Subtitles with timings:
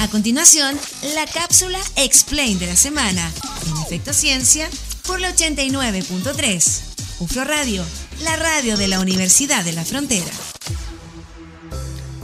[0.00, 0.78] A continuación,
[1.14, 3.30] la cápsula Explain de la semana,
[3.66, 4.66] en efecto ciencia,
[5.06, 7.20] por la 89.3.
[7.20, 7.84] UFRO Radio,
[8.24, 10.32] la radio de la Universidad de la Frontera.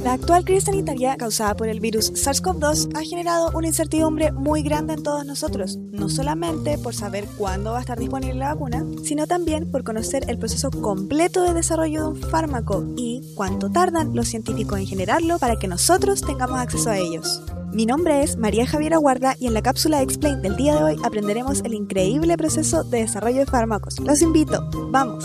[0.03, 4.95] La actual crisis sanitaria causada por el virus SARS-CoV-2 ha generado una incertidumbre muy grande
[4.95, 9.27] en todos nosotros, no solamente por saber cuándo va a estar disponible la vacuna, sino
[9.27, 14.29] también por conocer el proceso completo de desarrollo de un fármaco y cuánto tardan los
[14.29, 17.43] científicos en generarlo para que nosotros tengamos acceso a ellos.
[17.77, 20.97] Mi nombre es María Javiera Guarda y en la cápsula Explain del día de hoy
[21.05, 24.01] aprenderemos el increíble proceso de desarrollo de fármacos.
[24.01, 25.23] Los invito, vamos.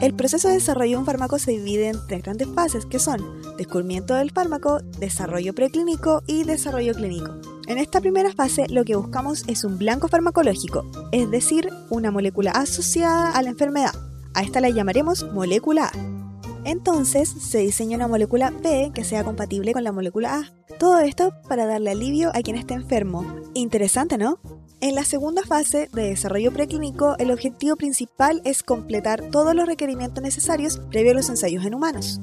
[0.00, 3.20] El proceso de desarrollo de un fármaco se divide en tres grandes fases que son
[3.56, 7.34] descubrimiento del fármaco, desarrollo preclínico y desarrollo clínico.
[7.66, 12.52] En esta primera fase lo que buscamos es un blanco farmacológico, es decir, una molécula
[12.52, 13.96] asociada a la enfermedad.
[14.34, 16.21] A esta la llamaremos molécula A.
[16.64, 20.76] Entonces se diseña una molécula B que sea compatible con la molécula A.
[20.78, 23.24] Todo esto para darle alivio a quien esté enfermo.
[23.54, 24.38] Interesante, ¿no?
[24.80, 30.22] En la segunda fase de desarrollo preclínico, el objetivo principal es completar todos los requerimientos
[30.22, 32.20] necesarios previo a los ensayos en humanos.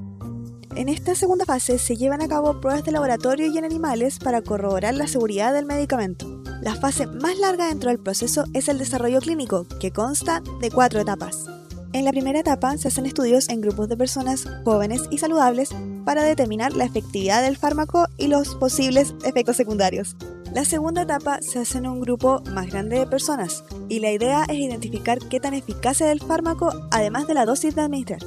[0.76, 4.42] En esta segunda fase se llevan a cabo pruebas de laboratorio y en animales para
[4.42, 6.42] corroborar la seguridad del medicamento.
[6.62, 11.00] La fase más larga dentro del proceso es el desarrollo clínico, que consta de cuatro
[11.00, 11.46] etapas.
[11.92, 15.70] En la primera etapa se hacen estudios en grupos de personas jóvenes y saludables
[16.06, 20.16] para determinar la efectividad del fármaco y los posibles efectos secundarios.
[20.54, 24.46] La segunda etapa se hace en un grupo más grande de personas y la idea
[24.48, 28.20] es identificar qué tan eficaz es el fármaco además de la dosis de administrar.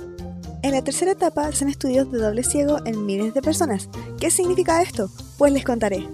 [0.63, 3.89] En la tercera etapa hacen estudios de doble ciego en miles de personas.
[4.19, 5.09] ¿Qué significa esto?
[5.39, 6.09] Pues les contaré.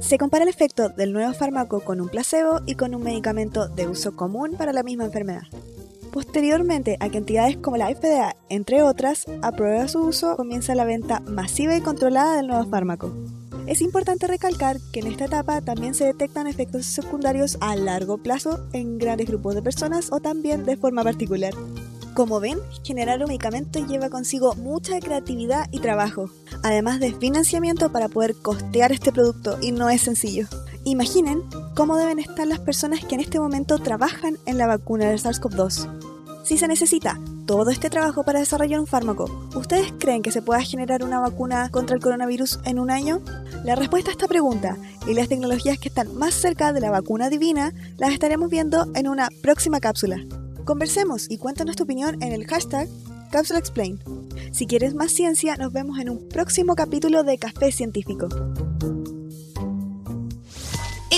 [0.00, 3.86] Se compara el efecto del nuevo fármaco con un placebo y con un medicamento de
[3.86, 5.42] uso común para la misma enfermedad.
[6.12, 11.20] Posteriormente a que entidades como la FDA, entre otras, aprueben su uso, comienza la venta
[11.20, 13.12] masiva y controlada del nuevo fármaco.
[13.66, 18.66] Es importante recalcar que en esta etapa también se detectan efectos secundarios a largo plazo
[18.72, 21.54] en grandes grupos de personas o también de forma particular.
[22.14, 26.28] Como ven, generar un medicamento lleva consigo mucha creatividad y trabajo,
[26.64, 30.48] además de financiamiento para poder costear este producto y no es sencillo.
[30.84, 31.42] Imaginen
[31.74, 35.88] cómo deben estar las personas que en este momento trabajan en la vacuna del SARS-CoV-2.
[36.42, 39.24] Si se necesita todo este trabajo para desarrollar un fármaco,
[39.54, 43.20] ¿ustedes creen que se pueda generar una vacuna contra el coronavirus en un año?
[43.62, 47.28] La respuesta a esta pregunta y las tecnologías que están más cerca de la vacuna
[47.28, 50.24] divina las estaremos viendo en una próxima cápsula.
[50.64, 52.88] Conversemos y cuéntanos tu opinión en el hashtag
[53.30, 54.00] CapsulaExplain.
[54.50, 58.28] Si quieres más ciencia, nos vemos en un próximo capítulo de Café Científico.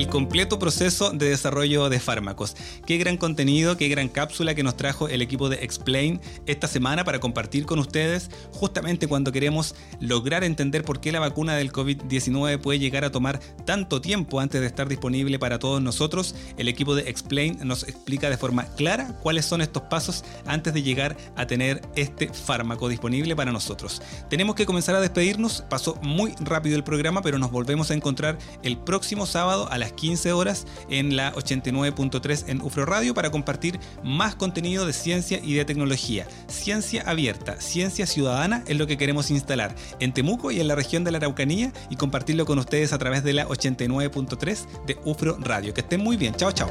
[0.00, 2.56] El completo proceso de desarrollo de fármacos.
[2.86, 7.04] Qué gran contenido, qué gran cápsula que nos trajo el equipo de Explain esta semana
[7.04, 12.60] para compartir con ustedes justamente cuando queremos lograr entender por qué la vacuna del COVID-19
[12.62, 16.34] puede llegar a tomar tanto tiempo antes de estar disponible para todos nosotros.
[16.56, 20.82] El equipo de Explain nos explica de forma clara cuáles son estos pasos antes de
[20.82, 24.00] llegar a tener este fármaco disponible para nosotros.
[24.30, 28.38] Tenemos que comenzar a despedirnos, pasó muy rápido el programa, pero nos volvemos a encontrar
[28.62, 33.78] el próximo sábado a las 15 horas en la 89.3 en UFRO Radio para compartir
[34.02, 36.26] más contenido de ciencia y de tecnología.
[36.48, 41.04] Ciencia abierta, ciencia ciudadana es lo que queremos instalar en Temuco y en la región
[41.04, 45.74] de la Araucanía y compartirlo con ustedes a través de la 89.3 de UFRO Radio.
[45.74, 46.34] Que estén muy bien.
[46.34, 46.70] Chao, chao.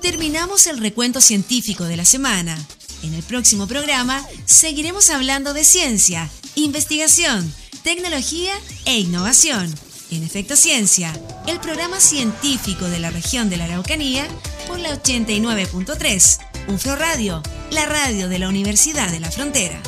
[0.00, 2.58] Terminamos el recuento científico de la semana.
[3.02, 8.52] En el próximo programa seguiremos hablando de ciencia, investigación, tecnología
[8.84, 9.72] e innovación.
[10.10, 11.12] En Efecto Ciencia,
[11.46, 14.26] el programa científico de la región de la Araucanía
[14.68, 16.38] por la 89.3,
[16.68, 19.80] UFRO Radio, la radio de la Universidad de la Frontera.